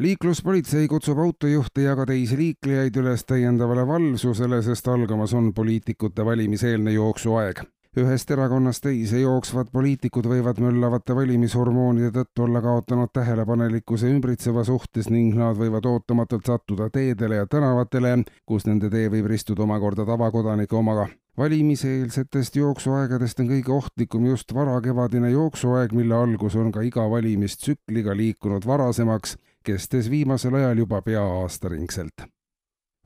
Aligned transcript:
liikluspolitsei 0.00 0.88
kutsub 0.88 1.18
autojuhte 1.18 1.82
ja 1.82 1.96
ka 1.98 2.04
teisi 2.06 2.36
liiklejaid 2.38 2.96
üles 3.00 3.24
täiendavale 3.26 3.86
valvsusele, 3.86 4.60
sest 4.62 4.88
algamas 4.88 5.34
on 5.34 5.50
poliitikute 5.54 6.24
valimiseelne 6.24 6.92
jooksuaeg. 6.92 7.64
ühest 7.98 8.30
erakonnast 8.30 8.82
teise 8.84 9.18
jooksvad 9.20 9.72
poliitikud 9.72 10.26
võivad 10.30 10.60
möllavate 10.62 11.16
valimishormoonide 11.18 12.12
tõttu 12.14 12.44
olla 12.44 12.60
kaotanud 12.62 13.10
tähelepanelikkuse 13.12 14.10
ümbritseva 14.12 14.62
suhtes 14.64 15.08
ning 15.10 15.34
nad 15.34 15.56
võivad 15.58 15.86
ootamatult 15.86 16.46
sattuda 16.46 16.90
teedele 16.94 17.40
ja 17.40 17.46
tänavatele, 17.46 18.18
kus 18.46 18.66
nende 18.66 18.90
tee 18.90 19.08
võib 19.10 19.26
ristuda 19.26 19.66
omakorda 19.66 20.06
tavakodanike 20.06 20.76
omaga 20.76 21.08
valimiseelsetest 21.38 22.56
jooksuaegadest 22.56 23.40
on 23.40 23.50
kõige 23.50 23.72
ohtlikum 23.72 24.24
just 24.26 24.54
varakevadine 24.54 25.30
jooksuaeg, 25.30 25.92
mille 25.94 26.14
algus 26.14 26.56
on 26.58 26.72
ka 26.74 26.82
iga 26.86 27.04
valimistsükliga 27.10 28.16
liikunud 28.16 28.66
varasemaks, 28.66 29.36
kestes 29.68 30.08
viimasel 30.10 30.56
ajal 30.60 30.84
juba 30.84 31.02
pea 31.02 31.22
aastaringselt. 31.42 32.24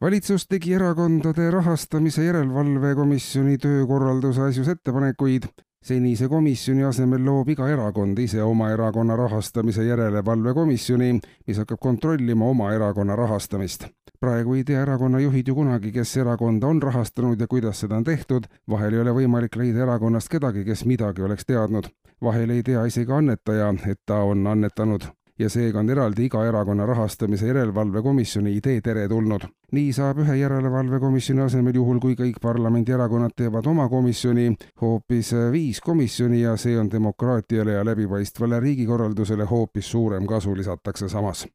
valitsus 0.01 0.47
tegi 0.51 0.75
erakondade 0.75 1.51
rahastamise 1.51 2.25
järelevalve 2.25 2.95
komisjoni 2.95 3.59
töökorralduse 3.59 4.43
asjus 4.48 4.69
ettepanekuid, 4.69 5.47
senise 5.83 6.28
komisjoni 6.28 6.84
asemel 6.84 7.25
loob 7.25 7.48
iga 7.55 7.69
erakond 7.70 8.19
ise 8.19 8.42
oma 8.42 8.70
erakonna 8.70 9.17
rahastamise 9.17 9.86
järelevalve 9.86 10.55
komisjoni, 10.55 11.19
mis 11.47 11.59
hakkab 11.59 11.83
kontrollima 11.89 12.51
oma 12.55 12.73
erakonna 12.75 13.17
rahastamist 13.17 13.91
praegu 14.23 14.55
ei 14.55 14.64
tea 14.64 14.83
erakonna 14.83 15.19
juhid 15.19 15.48
ju 15.48 15.55
kunagi, 15.55 15.91
kes 15.92 16.17
erakonda 16.23 16.69
on 16.70 16.83
rahastanud 16.83 17.41
ja 17.41 17.47
kuidas 17.51 17.81
seda 17.83 17.97
on 17.98 18.05
tehtud, 18.06 18.47
vahel 18.70 18.95
ei 18.95 19.01
ole 19.03 19.14
võimalik 19.17 19.58
leida 19.58 19.83
erakonnast 19.86 20.31
kedagi, 20.31 20.62
kes 20.69 20.84
midagi 20.86 21.27
oleks 21.27 21.48
teadnud. 21.48 21.91
vahel 22.23 22.51
ei 22.55 22.62
tea 22.62 22.84
isegi 22.86 23.12
annetaja, 23.12 23.75
et 23.91 24.01
ta 24.06 24.20
on 24.23 24.47
annetanud 24.47 25.08
ja 25.43 25.51
seega 25.53 25.81
on 25.81 25.91
eraldi 25.91 26.27
iga 26.29 26.45
erakonna 26.48 26.87
rahastamise 26.87 27.47
järelevalvekomisjoni 27.51 28.57
idee 28.57 28.81
teretulnud. 28.81 29.47
nii 29.73 29.93
saab 29.93 30.19
ühe 30.25 30.37
järelevalvekomisjoni 30.41 31.43
asemel, 31.43 31.75
juhul 31.75 32.01
kui 32.01 32.15
kõik 32.19 32.41
parlamendierakonnad 32.43 33.33
teevad 33.37 33.67
oma 33.67 33.89
komisjoni, 33.89 34.53
hoopis 34.81 35.33
viis 35.53 35.81
komisjoni 35.81 36.43
ja 36.43 36.57
see 36.57 36.79
on 36.79 36.91
demokraatiale 36.93 37.79
ja 37.79 37.85
läbipaistvale 37.85 38.61
riigikorraldusele 38.61 39.45
hoopis 39.45 39.91
suurem 39.91 40.27
kasu, 40.27 40.57
lisatakse 40.57 41.09
samas 41.09 41.47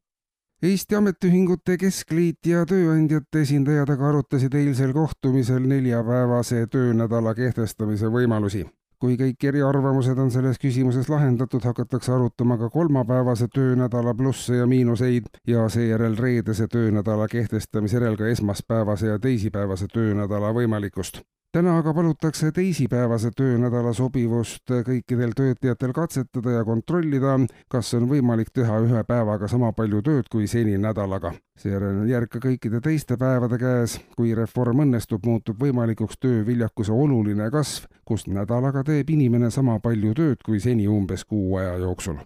Eesti 0.62 0.96
Ametiühingute 0.98 1.76
Keskliit 1.78 2.46
ja 2.50 2.64
tööandjate 2.66 3.44
esindajad 3.44 3.92
aga 3.94 4.08
arutasid 4.08 4.56
eilsel 4.58 4.90
kohtumisel 4.96 5.62
neljapäevase 5.70 6.64
töönädala 6.66 7.34
kehtestamise 7.38 8.10
võimalusi. 8.10 8.64
Kui 9.00 9.16
kõik 9.16 9.44
eriarvamused 9.50 10.18
on 10.18 10.30
selles 10.34 10.58
küsimuses 10.58 11.08
lahendatud, 11.08 11.62
hakatakse 11.64 12.12
arutama 12.12 12.58
ka 12.58 12.70
kolmapäevase 12.70 13.48
töönädala 13.54 14.14
plusse 14.14 14.56
ja 14.56 14.66
miinuseid 14.66 15.30
ja 15.46 15.68
seejärel 15.68 16.16
reedese 16.18 16.66
töönädala 16.66 17.28
kehtestamise 17.28 17.96
järel 17.96 18.16
ka 18.16 18.26
esmaspäevase 18.26 19.14
ja 19.14 19.18
teisipäevase 19.18 19.86
töönädala 19.92 20.54
võimalikkust 20.54 21.22
täna 21.52 21.78
aga 21.78 21.94
palutakse 21.94 22.50
teisipäevase 22.52 23.30
töönädala 23.36 23.92
sobivust 23.96 24.68
kõikidel 24.68 25.32
töötajatel 25.36 25.94
katsetada 25.96 26.58
ja 26.58 26.64
kontrollida, 26.64 27.38
kas 27.72 27.94
on 27.96 28.08
võimalik 28.10 28.52
teha 28.52 28.80
ühe 28.84 29.02
päevaga 29.08 29.48
sama 29.48 29.72
palju 29.72 30.02
tööd 30.04 30.28
kui 30.32 30.46
seni 30.46 30.76
nädalaga. 30.78 31.32
seejärel 31.58 32.02
on 32.04 32.08
järg 32.08 32.30
ka 32.30 32.38
kõikide 32.44 32.80
teiste 32.84 33.16
päevade 33.16 33.58
käes. 33.58 33.98
kui 34.16 34.34
reform 34.34 34.84
õnnestub, 34.84 35.24
muutub 35.26 35.60
võimalikuks 35.60 36.20
tööviljakuse 36.20 36.92
oluline 36.92 37.50
kasv, 37.50 37.88
kus 38.04 38.26
nädalaga 38.26 38.84
teeb 38.84 39.10
inimene 39.10 39.50
sama 39.50 39.80
palju 39.80 40.14
tööd 40.14 40.42
kui 40.44 40.60
seni 40.60 40.88
umbes 40.88 41.24
kuu 41.24 41.56
aja 41.56 41.76
jooksul 41.78 42.18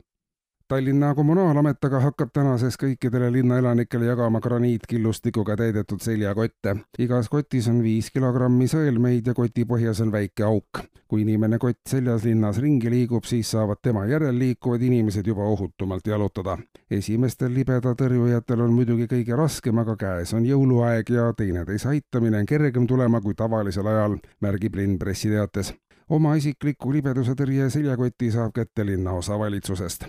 Tallinna 0.72 1.15
Kommunaalamet 1.15 1.84
aga 1.84 1.99
hakkab 2.00 2.31
tänases 2.33 2.78
kõikidele 2.81 3.27
linnaelanikele 3.34 4.06
jagama 4.06 4.41
graniitkillustikuga 4.41 5.53
täidetud 5.60 6.00
seljakotte. 6.00 6.72
igas 6.99 7.28
kotis 7.28 7.66
on 7.69 7.83
viis 7.84 8.09
kilogrammi 8.10 8.65
sõelmeid 8.72 9.28
ja 9.28 9.34
koti 9.37 9.66
põhjas 9.69 10.00
on 10.00 10.12
väike 10.12 10.47
auk. 10.49 10.81
kui 11.09 11.27
inimene 11.27 11.59
kott 11.59 11.81
seljas 11.88 12.25
linnas 12.25 12.56
ringi 12.59 12.91
liigub, 12.91 13.25
siis 13.25 13.50
saavad 13.50 13.83
tema 13.83 14.06
järel 14.06 14.38
liikuvad 14.38 14.83
inimesed 14.83 15.27
juba 15.27 15.43
ohutumalt 15.43 16.06
jalutada. 16.06 16.56
esimestel 16.91 17.53
libedatõrjujatel 17.54 18.60
on 18.60 18.72
muidugi 18.72 19.06
kõige 19.12 19.37
raskem, 19.37 19.78
aga 19.78 19.97
käes 19.97 20.33
on 20.33 20.47
jõuluaeg 20.47 21.10
ja 21.10 21.33
teineteise 21.37 21.89
aitamine 21.89 22.39
on 22.39 22.47
kergem 22.47 22.87
tulema 22.87 23.21
kui 23.21 23.34
tavalisel 23.34 23.87
ajal, 23.87 24.16
märgib 24.41 24.81
linn 24.81 24.99
pressiteates 24.99 25.75
oma 26.09 26.34
isikliku 26.34 26.93
libeduse 26.93 27.37
tõrje 27.37 27.71
seljakoti 27.71 28.33
saab 28.33 28.53
kätte 28.56 28.87
linnaosa 28.87 29.39
valitsusest 29.39 30.09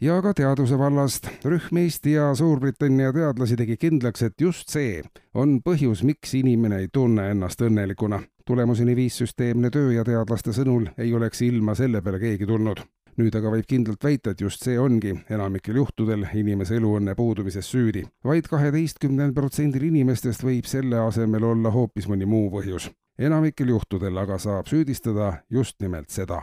ja 0.00 0.22
ka 0.22 0.32
teaduse 0.34 0.78
vallast. 0.78 1.28
rühm 1.44 1.76
Eesti 1.76 2.12
ja 2.12 2.34
Suurbritannia 2.34 3.12
teadlasi 3.12 3.56
tegi 3.56 3.76
kindlaks, 3.76 4.22
et 4.22 4.40
just 4.40 4.68
see 4.68 5.02
on 5.34 5.60
põhjus, 5.64 6.04
miks 6.04 6.34
inimene 6.34 6.78
ei 6.80 6.88
tunne 6.92 7.30
ennast 7.30 7.60
õnnelikuna. 7.60 8.22
tulemuseni 8.46 8.96
viis 8.96 9.18
süsteemne 9.18 9.70
töö 9.70 9.92
ja 9.92 10.04
teadlaste 10.04 10.52
sõnul 10.56 10.88
ei 10.98 11.14
oleks 11.14 11.42
ilma 11.42 11.74
selle 11.74 12.02
peale 12.02 12.18
keegi 12.18 12.46
tulnud. 12.46 12.80
nüüd 13.16 13.34
aga 13.36 13.50
võib 13.50 13.66
kindlalt 13.68 14.04
väita, 14.04 14.30
et 14.30 14.40
just 14.40 14.64
see 14.64 14.78
ongi 14.78 15.12
enamikel 15.30 15.76
juhtudel 15.76 16.24
inimese 16.34 16.76
eluõnne 16.76 17.14
puudumises 17.14 17.70
süüdi 17.70 18.02
vaid. 18.02 18.24
vaid 18.24 18.48
kaheteistkümnel 18.48 19.32
protsendil 19.32 19.82
inimestest 19.82 20.44
võib 20.44 20.64
selle 20.64 20.98
asemel 20.98 21.44
olla 21.44 21.70
hoopis 21.70 22.08
mõni 22.08 22.26
muu 22.26 22.50
põhjus. 22.50 22.90
enamikel 23.18 23.68
juhtudel 23.68 24.16
aga 24.16 24.38
saab 24.38 24.66
süüdistada 24.66 25.42
just 25.50 25.76
nimelt 25.82 26.08
seda. 26.10 26.42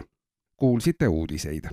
kuulsite 0.55 1.07
uudiseid 1.07 1.65